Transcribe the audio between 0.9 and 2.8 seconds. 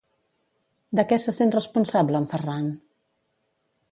De què se sent responsable en Ferran?